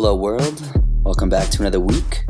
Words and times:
Hello, 0.00 0.14
world. 0.14 0.62
Welcome 1.02 1.28
back 1.28 1.48
to 1.48 1.60
another 1.60 1.80
week. 1.80 2.24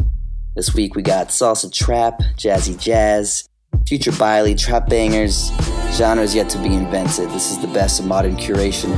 This 0.57 0.75
week 0.75 0.95
we 0.95 1.03
got 1.03 1.29
salsa 1.29 1.71
trap, 1.71 2.19
jazzy 2.35 2.81
jazz, 2.81 3.47
future 3.87 4.11
Biley, 4.13 4.59
trap 4.59 4.88
bangers, 4.88 5.51
genres 5.93 6.35
yet 6.35 6.49
to 6.49 6.59
be 6.62 6.73
invented. 6.73 7.29
This 7.29 7.51
is 7.51 7.59
the 7.61 7.67
best 7.67 8.01
of 8.01 8.07
modern 8.07 8.37
curation. 8.37 8.96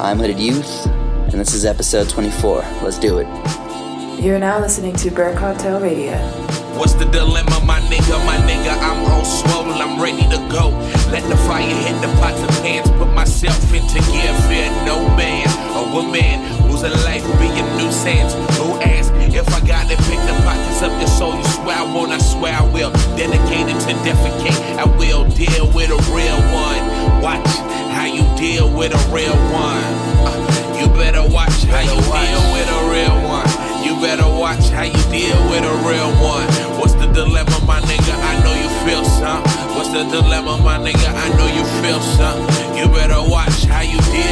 I'm 0.00 0.16
Hooded 0.16 0.40
Youth, 0.40 0.86
and 0.86 1.34
this 1.34 1.52
is 1.52 1.66
episode 1.66 2.08
24. 2.08 2.62
Let's 2.82 2.98
do 2.98 3.18
it. 3.18 3.26
You're 4.18 4.38
now 4.38 4.58
listening 4.58 4.96
to 4.96 5.10
Bear 5.10 5.36
Cartel 5.36 5.78
Radio. 5.78 6.16
What's 6.78 6.94
the 6.94 7.04
dilemma, 7.04 7.60
my 7.66 7.80
nigga? 7.80 8.24
My 8.24 8.36
nigga, 8.48 8.72
I'm 8.72 9.04
on 9.04 9.24
swole, 9.26 9.70
I'm 9.70 10.00
ready 10.00 10.22
to 10.22 10.38
go. 10.50 10.70
Let 11.12 11.28
the 11.28 11.36
fire 11.36 11.60
hit 11.60 12.00
the 12.00 12.08
pots 12.22 12.40
and 12.40 12.50
pans, 12.62 12.90
put 12.92 13.12
myself 13.12 13.62
into 13.74 14.00
gear. 14.10 14.32
Fear 14.48 14.70
no 14.86 15.06
man 15.14 15.46
or 15.76 15.92
woman 15.92 16.57
who's 16.78 16.92
a 16.92 17.04
life 17.04 17.24
be 17.38 17.48
a 17.58 17.62
nuisance. 17.76 18.34
Who 18.58 18.78
asks 18.80 19.10
if 19.34 19.48
I 19.54 19.60
got 19.66 19.88
to 19.90 19.96
pick 20.06 20.20
the 20.26 20.34
pockets 20.44 20.82
of 20.82 20.92
your 20.98 21.08
soul? 21.08 21.36
You 21.36 21.44
swear 21.44 21.76
I 21.76 21.82
won't, 21.82 22.12
I 22.12 22.18
swear 22.18 22.54
I 22.54 22.62
will. 22.62 22.90
Dedicated 23.16 23.78
to 23.86 23.92
defecate, 24.06 24.58
I 24.78 24.84
will 24.84 25.28
deal 25.30 25.66
with 25.72 25.90
a 25.90 26.00
real 26.14 26.38
one. 26.54 27.22
Watch 27.22 27.46
how 27.94 28.06
you 28.06 28.22
deal 28.36 28.70
with 28.70 28.94
a 28.94 29.02
real 29.14 29.34
one. 29.50 29.82
Uh, 30.26 30.78
you 30.78 30.86
better 30.94 31.22
watch 31.28 31.64
how 31.66 31.80
you 31.80 31.98
deal 31.98 32.42
with 32.54 32.68
a 32.68 32.80
real 32.90 33.16
one. 33.26 33.48
You 33.84 33.94
better 34.00 34.28
watch 34.28 34.68
how 34.70 34.82
you 34.82 35.02
deal 35.10 35.38
with 35.50 35.64
a 35.64 35.76
real 35.86 36.12
one. 36.22 36.46
What's 36.78 36.94
the 36.94 37.06
dilemma, 37.10 37.58
my 37.66 37.80
nigga? 37.80 38.14
I 38.14 38.38
know 38.44 38.54
you 38.54 38.70
feel 38.86 39.04
some. 39.04 39.42
What's 39.74 39.90
the 39.90 40.04
dilemma, 40.04 40.58
my 40.58 40.78
nigga? 40.78 41.10
I 41.10 41.28
know 41.36 41.46
you 41.46 41.64
feel 41.82 42.00
some. 42.00 42.38
You 42.76 42.86
better 42.94 43.18
watch 43.28 43.64
how 43.64 43.80
you 43.80 43.98
deal 44.14 44.27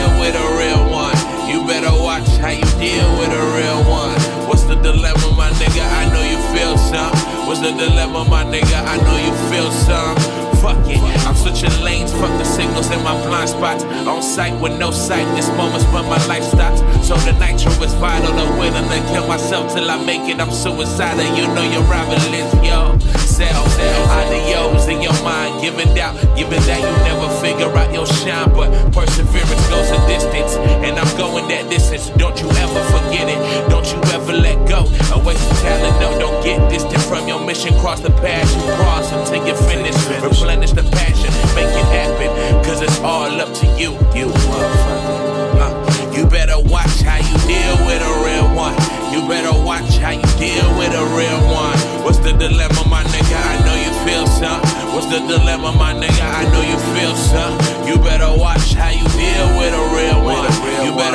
sight 14.37 14.61
with 14.61 14.79
no 14.79 14.91
sight, 14.91 15.25
this 15.35 15.49
moment's 15.57 15.87
when 15.95 16.05
my 16.05 16.21
life 16.27 16.45
stops. 16.45 16.81
So 17.09 17.17
the 17.25 17.33
nitro 17.41 17.73
is 17.83 17.95
vital, 17.95 18.35
the 18.37 18.45
willing 18.61 18.87
to 18.93 18.99
kill 19.11 19.27
myself 19.27 19.73
till 19.73 19.91
I 19.91 19.97
make 20.05 20.29
it. 20.29 20.39
I'm 20.43 20.51
suicidal, 20.51 21.25
you 21.35 21.47
know 21.55 21.65
your 21.65 21.83
rival 21.85 22.21
is 22.35 22.53
yo. 22.63 23.26
Self, 23.37 23.69
adios 24.17 24.89
in 24.89 25.03
your 25.03 25.13
mind, 25.23 25.61
giving 25.61 25.93
doubt, 25.95 26.17
giving 26.35 26.65
that 26.65 26.81
you 26.81 26.89
never 27.05 27.29
figure 27.45 27.69
out 27.69 27.93
your 27.93 28.07
shine. 28.07 28.49
But 28.57 28.73
perseverance 28.97 29.69
goes 29.69 29.93
a 29.93 30.01
distance, 30.09 30.57
and 30.81 30.97
I'm 30.97 31.17
going 31.19 31.47
that 31.49 31.69
distance. 31.69 32.09
Don't 32.17 32.33
you 32.41 32.49
ever 32.49 32.81
forget 32.97 33.29
it, 33.29 33.37
don't 33.69 33.85
you 33.93 34.01
ever 34.17 34.33
let 34.33 34.57
go. 34.67 34.89
A 35.13 35.21
waste 35.21 35.45
of 35.53 35.59
talent, 35.61 36.01
no, 36.01 36.19
don't 36.19 36.43
get 36.43 36.65
distant 36.71 37.03
from 37.03 37.29
your 37.29 37.45
mission. 37.45 37.77
Cross 37.77 38.01
the 38.01 38.11
path 38.25 38.49
you 38.57 38.73
cross 38.81 39.13
until 39.13 39.47
you 39.47 39.55
finish. 39.69 39.93
Replenish 40.25 40.73
the 40.73 40.89
passion, 40.97 41.29
make 41.53 41.69
it 41.69 41.89
happen, 41.93 42.33
cause 42.65 42.81
it's 42.81 42.99
all 43.01 43.29
up 43.29 43.53
to 43.53 43.67
you, 43.77 43.93
you 44.17 44.33
motherfucker. 44.49 45.61
Uh, 45.61 46.17
you 46.17 46.25
better 46.25 46.57
watch 46.73 47.05
how 47.05 47.21
you 47.21 47.37
deal 47.45 47.77
with 47.85 48.01
a 48.01 48.13
real 48.25 48.49
one. 48.57 48.86
You 49.17 49.27
better 49.27 49.57
watch 49.65 49.97
how 49.97 50.11
you 50.11 50.21
deal 50.37 50.69
with 50.77 50.93
a 50.93 51.05
real 51.17 51.41
one. 51.49 52.05
What's 52.05 52.19
the 52.19 52.33
dilemma, 52.37 52.85
my 52.85 53.03
nigga? 53.03 53.33
I 53.33 53.57
know 53.65 53.73
you 53.73 53.89
feel 54.05 54.27
some. 54.27 54.61
What's 54.93 55.07
the 55.07 55.21
dilemma, 55.25 55.73
my 55.73 55.95
nigga? 55.95 56.21
I 56.21 56.45
know 56.53 56.61
you 56.61 56.77
feel 56.93 57.17
some. 57.17 57.57
You 57.89 57.97
better 57.97 58.29
watch 58.37 58.75
how 58.75 58.91
you 58.93 59.09
deal 59.17 59.49
with 59.57 59.73
a 59.73 59.85
real 59.97 60.21
one. 60.21 60.53
You 60.85 60.93
better 60.93 61.06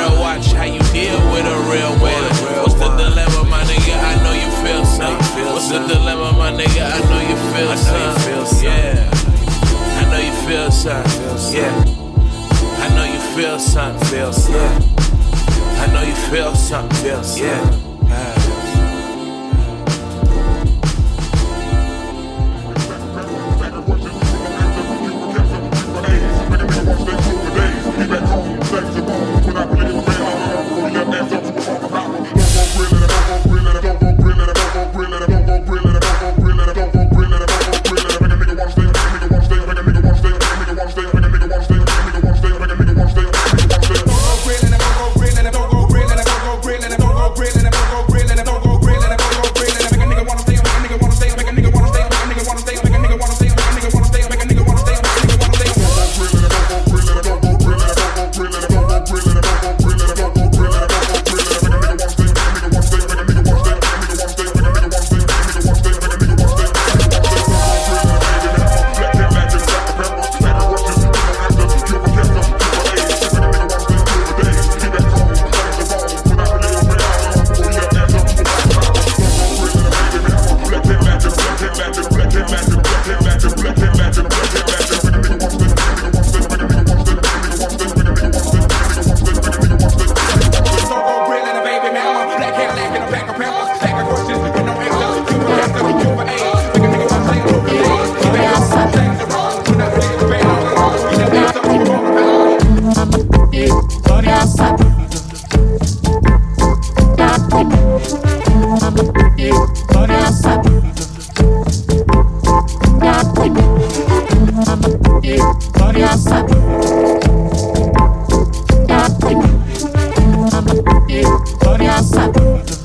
outside. 122.02 122.81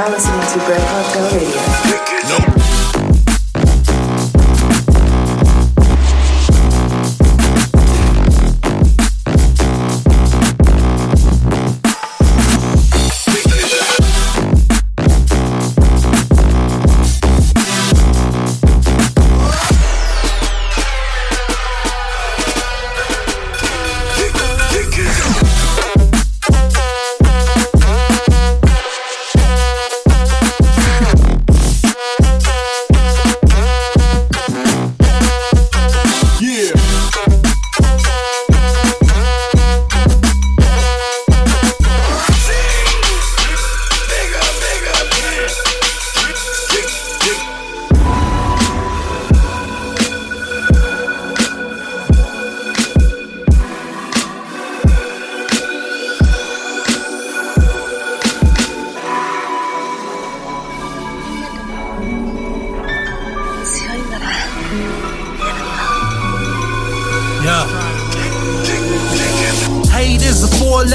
now 0.00 0.08
listening 0.08 0.40
to 0.40 0.58
Braveheart 0.64 1.14
Go 1.14 1.36
Radio. 1.36 2.59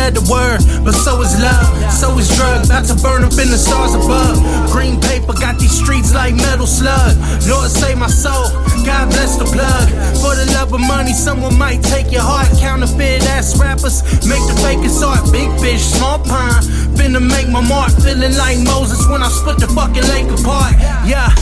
spread 0.06 0.24
the 0.24 0.32
word, 0.32 0.62
but 0.86 0.94
so 0.94 1.22
is 1.22 1.34
love, 1.42 1.92
so 1.92 2.18
is 2.18 2.30
drugs. 2.38 2.70
About 2.70 2.86
to 2.86 2.96
burn 3.02 3.24
up 3.24 3.34
in 3.34 3.50
the 3.50 3.58
stars 3.58 3.94
above. 3.94 4.38
Green 4.72 5.02
paper 5.02 5.34
got 5.34 5.58
these 5.58 5.72
streets 5.72 6.14
like 6.14 6.36
metal 6.36 6.68
slug. 6.68 7.18
Lord 7.50 7.72
save 7.72 7.98
my 7.98 8.08
soul, 8.08 8.50
God 8.86 9.10
bless 9.10 9.38
the 9.38 9.46
plug. 9.46 9.90
For 10.22 10.36
the 10.36 10.46
love 10.54 10.74
of 10.74 10.82
money, 10.82 11.14
someone 11.14 11.58
might 11.58 11.82
take 11.82 12.12
your 12.12 12.22
heart. 12.22 12.48
Counterfeit 12.60 13.24
ass 13.34 13.58
rappers 13.60 14.04
make 14.30 14.44
the 14.46 14.56
fakest 14.62 15.02
art. 15.02 15.32
Big 15.32 15.50
fish, 15.60 15.82
small 15.82 16.20
pine, 16.20 16.62
finna 16.94 17.22
make 17.22 17.50
my 17.50 17.62
mark. 17.62 17.92
Feeling 18.04 18.38
like 18.38 18.60
Moses 18.60 19.08
when 19.10 19.24
I 19.24 19.30
split 19.30 19.58
the 19.58 19.68
fucking 19.68 20.06
lake 20.14 20.30
apart. 20.30 20.74
Yeah 21.10 21.34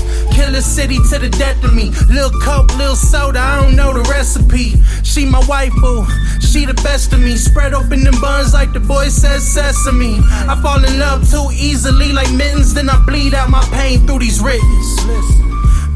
sesame. 9.44 10.20
I 10.50 10.60
fall 10.62 10.84
in 10.84 11.00
love 11.00 11.30
too 11.30 11.48
easily, 11.54 12.12
like 12.12 12.32
mittens, 12.34 12.74
then 12.74 12.90
I 12.90 13.04
bleed 13.06 13.34
out 13.34 13.50
my 13.50 13.64
pain 13.72 14.06
through 14.06 14.20
these 14.20 14.42
writs. 14.42 14.64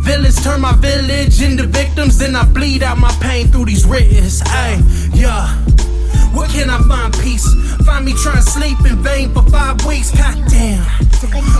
Villains 0.05 0.41
turn 0.43 0.61
my 0.61 0.73
village 0.73 1.41
into 1.41 1.63
victims, 1.63 2.17
then 2.17 2.35
I 2.35 2.45
bleed 2.45 2.83
out 2.83 2.97
my 2.97 3.11
pain 3.21 3.47
through 3.47 3.65
these 3.65 3.85
writs. 3.85 4.41
Ay, 4.45 4.81
yeah. 5.13 5.47
Where 6.35 6.47
can 6.49 6.69
I 6.69 6.79
find 6.87 7.13
peace? 7.19 7.47
Find 7.85 8.05
me 8.05 8.13
trying 8.13 8.37
to 8.37 8.41
sleep 8.43 8.79
in 8.85 9.01
vain 9.03 9.33
for 9.33 9.43
five 9.49 9.83
weeks. 9.85 10.11
God 10.11 10.37
damn. 10.49 10.85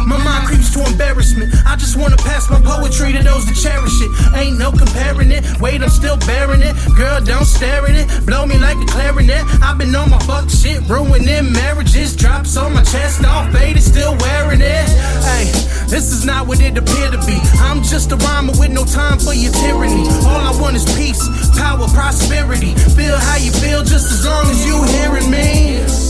My 0.07 0.17
creeps 0.47 0.71
to 0.71 0.79
embarrassment. 0.87 1.51
I 1.67 1.75
just 1.75 1.97
wanna 1.97 2.15
pass 2.15 2.49
my 2.49 2.61
poetry 2.61 3.11
to 3.11 3.21
those 3.21 3.45
that 3.45 3.57
cherish 3.59 3.99
it. 3.99 4.11
Ain't 4.39 4.57
no 4.57 4.71
comparing 4.71 5.31
it. 5.31 5.43
Wait, 5.59 5.83
I'm 5.83 5.89
still 5.89 6.15
bearing 6.23 6.61
it. 6.61 6.73
Girl, 6.95 7.19
don't 7.19 7.45
stare 7.45 7.83
at 7.85 7.95
it. 7.95 8.07
Blow 8.25 8.45
me 8.45 8.57
like 8.57 8.77
a 8.77 8.85
clarinet. 8.85 9.43
I've 9.61 9.77
been 9.77 9.93
on 9.93 10.09
my 10.09 10.19
fuck 10.19 10.49
shit, 10.49 10.79
ruining 10.87 11.51
marriages. 11.51 12.15
Drops 12.15 12.55
on 12.55 12.73
my 12.73 12.83
chest, 12.83 13.25
all 13.25 13.43
faded, 13.51 13.83
still 13.83 14.15
wearing 14.23 14.61
it. 14.61 14.87
Hey, 15.27 15.51
this 15.91 16.15
is 16.15 16.23
not 16.23 16.47
what 16.47 16.61
it 16.61 16.77
appeared 16.77 17.11
to 17.11 17.21
be. 17.27 17.37
I'm 17.59 17.83
just 17.83 18.13
a 18.13 18.15
rhymer 18.15 18.53
with 18.57 18.71
no 18.71 18.85
time 18.85 19.19
for 19.19 19.33
your 19.33 19.51
tyranny. 19.51 20.07
All 20.23 20.41
I 20.47 20.55
want 20.61 20.77
is 20.77 20.85
peace, 20.95 21.21
power, 21.59 21.87
prosperity. 21.89 22.73
Feel 22.95 23.17
how 23.17 23.35
you 23.35 23.51
feel 23.51 23.83
just 23.83 24.07
as 24.15 24.25
long 24.25 24.45
as 24.47 24.65
you 24.65 24.81
hearing 24.95 25.29
me. 25.29 26.06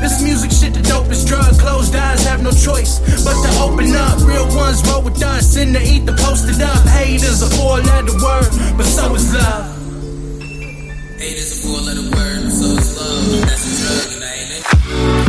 This 0.00 0.22
music 0.22 0.50
shit 0.52 0.74
the 0.74 0.80
dopest 0.80 1.26
drug. 1.26 1.58
Closed 1.58 1.94
eyes 1.94 2.24
have 2.24 2.42
no 2.42 2.50
choice 2.50 3.00
but 3.24 3.36
to 3.42 3.50
open 3.60 3.94
up. 3.94 4.20
Real 4.22 4.46
ones 4.56 4.82
roll 4.88 5.02
with 5.02 5.22
us 5.22 5.56
in 5.56 5.72
the 5.72 5.82
ether 5.82 6.14
posted 6.16 6.62
up. 6.62 6.86
Hate 6.86 7.22
is 7.22 7.42
a 7.42 7.50
four 7.56 7.78
letter 7.80 8.14
word, 8.22 8.50
but 8.76 8.86
so 8.86 9.14
is 9.14 9.34
love. 9.34 9.76
Hate 11.18 11.36
is 11.36 11.64
a 11.64 11.68
four 11.68 11.80
letter 11.80 12.06
word, 12.14 12.42
but 12.44 12.52
so 12.52 12.66
is 12.78 12.96
love. 12.96 13.48
That's 13.48 13.64
a 13.66 13.72
drug, 13.82 14.14
and 14.14 14.24
I 14.24 14.32
ain't 14.34 15.24
it. 15.24 15.27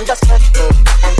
understand. 0.00 0.42
Uh, 0.56 1.19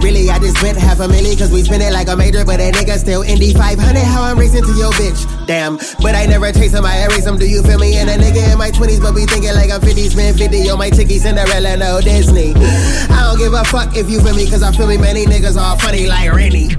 Really, 0.00 0.30
I 0.30 0.38
just 0.38 0.56
spent 0.58 0.78
half 0.78 1.00
a 1.00 1.08
milli, 1.08 1.36
cause 1.36 1.50
we 1.50 1.62
spend 1.62 1.82
it 1.82 1.92
like 1.92 2.08
a 2.08 2.16
major, 2.16 2.44
but 2.44 2.60
a 2.60 2.70
nigga 2.70 2.98
still 2.98 3.22
Indy 3.22 3.52
500. 3.52 3.98
How 4.04 4.22
I'm 4.22 4.38
racing 4.38 4.62
to 4.62 4.72
your 4.74 4.92
bitch. 4.92 5.46
Damn, 5.46 5.76
but 6.00 6.14
I 6.14 6.26
never 6.26 6.52
chase 6.52 6.72
him, 6.72 6.84
I 6.84 7.02
erase 7.04 7.26
him, 7.26 7.36
do 7.36 7.48
you 7.48 7.62
feel 7.62 7.78
me? 7.78 7.96
And 7.96 8.08
a 8.08 8.14
nigga 8.14 8.52
in 8.52 8.58
my 8.58 8.70
20s, 8.70 9.00
but 9.00 9.14
we 9.14 9.26
thinking 9.26 9.54
like 9.54 9.70
I'm 9.70 9.80
50, 9.80 10.08
spend 10.08 10.38
50 10.38 10.70
on 10.70 10.78
my 10.78 10.90
ticky 10.90 11.18
Cinderella, 11.18 11.76
no 11.76 12.00
Disney. 12.00 12.54
I 12.54 13.26
don't 13.26 13.38
give 13.38 13.52
a 13.52 13.64
fuck 13.64 13.96
if 13.96 14.08
you 14.08 14.20
feel 14.20 14.36
me, 14.36 14.48
cause 14.48 14.62
I 14.62 14.72
feel 14.72 14.86
me, 14.86 14.98
many 14.98 15.26
niggas 15.26 15.56
all 15.56 15.76
funny 15.78 16.06
like 16.06 16.32
Rennie. 16.32 16.70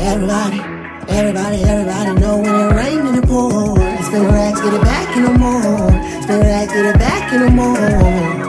Everybody. 0.00 0.60
Everybody, 1.08 1.62
everybody 1.64 2.20
know 2.20 2.38
when 2.38 2.54
it 2.54 2.74
rain 2.74 3.06
and 3.06 3.18
it 3.18 3.28
pour. 3.28 3.76
Spin 4.02 4.24
racks, 4.24 4.60
get 4.60 4.72
it 4.72 4.80
back 4.82 5.16
in 5.16 5.24
the 5.24 5.32
more. 5.38 6.22
Spin 6.22 6.40
racks, 6.40 6.72
get 6.72 6.86
it 6.86 6.98
back 6.98 7.32
in 7.32 7.40
the 7.40 7.50
more. 7.50 8.43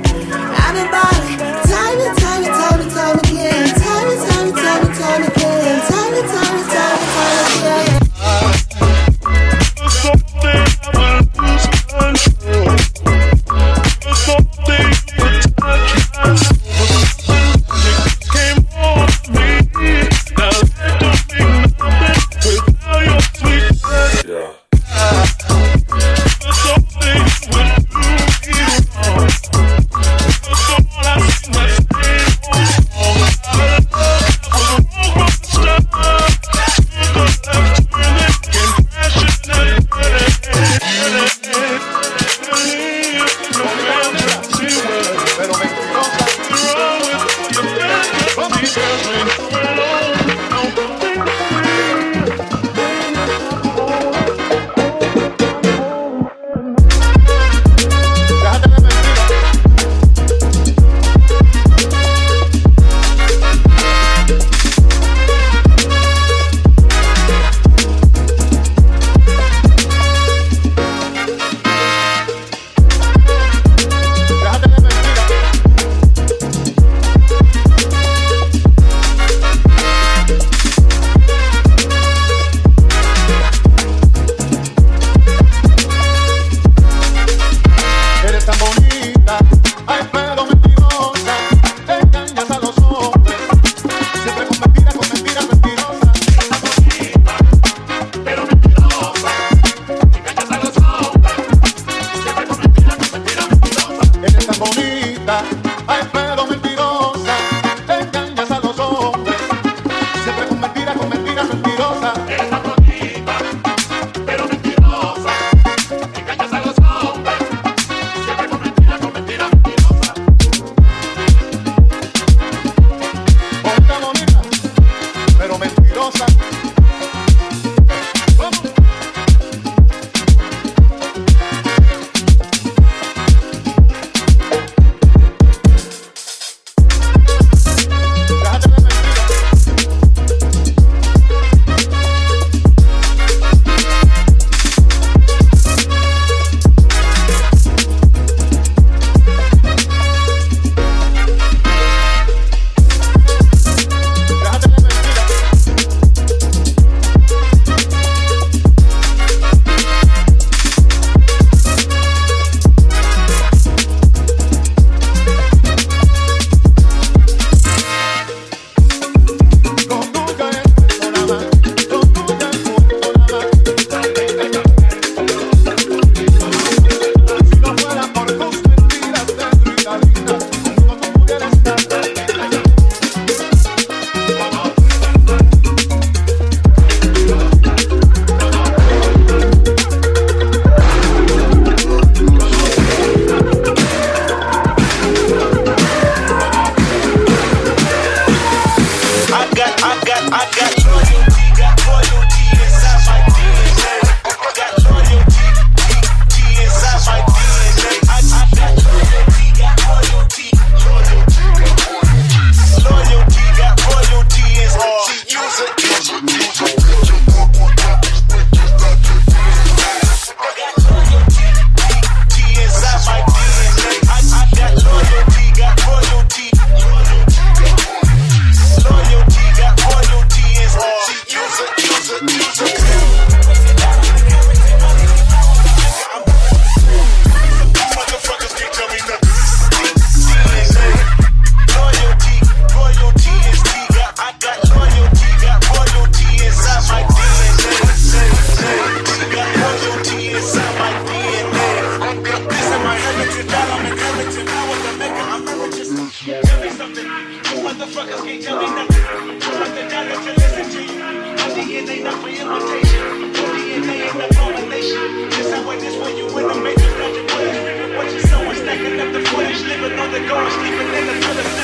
sleeping 269.90 270.20
ghost 270.28 270.56
sleeping 270.56 270.88
in 270.96 271.06
the 271.06 271.14
pillow. 271.26 271.55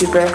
super. 0.00 0.29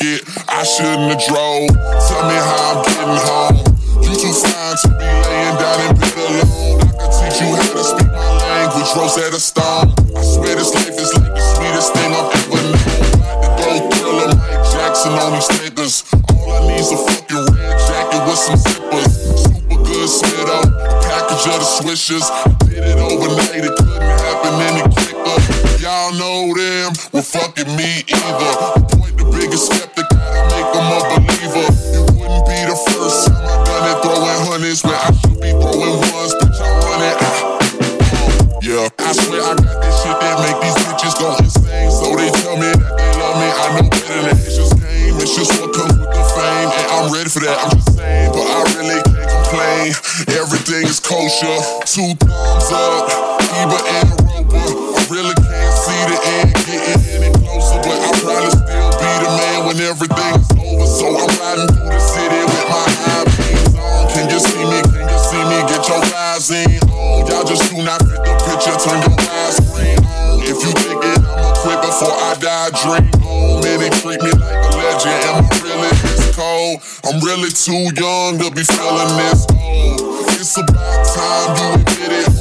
it. 0.00 0.24
I 0.48 0.64
shouldn't 0.64 1.12
have 1.12 1.22
drove. 1.28 1.68
Tell 2.08 2.24
me 2.24 2.36
how 2.36 2.72
I'm 2.72 2.78
getting 2.84 3.20
home. 3.20 3.56
You 4.00 4.12
too 4.16 4.32
fine 4.32 4.76
to 4.80 4.88
be 4.96 5.04
laying 5.04 5.56
down 5.60 5.78
in 5.84 5.92
bed 6.00 6.16
alone. 6.16 6.80
I 6.80 7.06
can 7.08 7.30
teach 7.30 7.40
you 7.40 7.52
how 7.52 7.68
to 7.76 7.84
speak 7.84 8.08
my 8.08 8.28
language, 8.40 8.90
Rosetta 8.96 9.40
Stone. 9.40 9.92
I 10.16 10.22
swear 10.24 10.56
this 10.56 10.72
life 10.74 10.96
is 10.96 11.12
like 11.14 11.32
the 11.32 11.44
sweetest 11.54 11.92
thing 11.94 12.10
I've 12.12 12.32
ever 12.32 12.60
known. 12.60 13.20
About 13.40 13.60
to 13.60 13.64
go 13.66 13.88
kill 13.92 14.16
him 14.24 14.32
like 14.40 14.64
Jackson 14.72 15.12
on 15.12 15.32
these 15.36 15.50
niggas. 15.60 15.94
All 16.32 16.52
I 16.52 16.66
need's 16.66 16.90
a 16.92 16.96
fucking 16.96 17.44
red 17.54 17.76
jacket 17.76 18.22
with 18.24 18.40
some 18.40 18.56
zippers. 18.56 19.12
Super 19.36 19.78
good 19.84 20.08
smell 20.08 20.44
though. 20.48 20.68
Package 21.04 21.44
of 21.52 21.60
the 21.60 21.68
swishers. 21.78 22.26
everything's 59.90 60.46
over, 60.54 60.86
so 60.86 61.06
I'm 61.18 61.26
riding 61.42 61.66
through 61.74 61.90
the 61.90 61.98
city 61.98 62.40
with 62.46 62.66
my 62.70 62.86
high 63.02 63.26
beams 63.26 63.74
on. 63.74 64.06
Can 64.14 64.30
you 64.30 64.38
see 64.38 64.62
me? 64.62 64.78
Can 64.86 65.02
you 65.02 65.18
see 65.18 65.42
me? 65.50 65.58
Get 65.66 65.82
your 65.90 65.98
eyes 66.14 66.46
in 66.46 66.78
on. 66.94 67.26
Y'all 67.26 67.42
just 67.42 67.66
do 67.74 67.82
not 67.82 67.98
fit 68.06 68.22
the 68.22 68.34
picture, 68.46 68.76
turn 68.78 69.02
your 69.02 69.18
eyes 69.18 69.58
green 69.66 69.98
on. 70.14 70.38
If 70.46 70.62
you 70.62 70.70
think 70.78 71.02
it, 71.02 71.18
I'ma 71.26 71.50
quit 71.58 71.82
before 71.82 72.14
I 72.14 72.38
die. 72.38 72.70
Dream 72.78 73.10
on, 73.26 73.66
man, 73.66 73.82
they 73.82 73.90
treat 73.98 74.22
me 74.22 74.30
like 74.30 74.62
a 74.62 74.70
legend. 74.78 75.26
Am 75.26 75.42
I 75.42 75.58
really 75.58 75.90
this 76.06 76.38
cold? 76.38 76.78
I'm 77.10 77.18
really 77.26 77.50
too 77.50 77.90
young 77.98 78.38
to 78.38 78.46
be 78.54 78.62
feeling 78.62 79.10
this 79.18 79.42
old. 79.50 79.98
It's 80.38 80.54
about 80.54 81.02
time 81.02 81.50
you 81.58 81.82
admit 81.82 82.30
it. 82.30 82.39